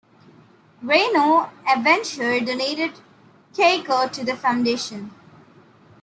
Reino 0.81 1.51
Aventure 1.69 2.39
donated 2.43 2.93
Keiko 3.53 4.11
to 4.11 4.25
the 4.25 4.35
Foundation. 4.35 5.11